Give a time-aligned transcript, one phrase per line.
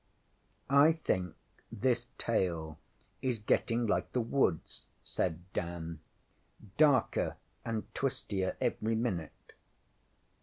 [0.71, 1.35] ŌĆÖ ŌĆśI think
[1.71, 2.79] this tale
[3.21, 5.99] is getting like the woods, ŌĆÖ said Dan,
[6.79, 9.53] ŌĆśdarker and twistier every minute.